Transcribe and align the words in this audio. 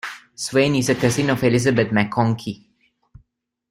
Swayne 0.35 0.77
is 0.79 0.89
a 0.89 0.95
cousin 0.95 1.29
of 1.29 1.43
Elizabeth 1.43 1.91
Maconchy. 1.91 2.65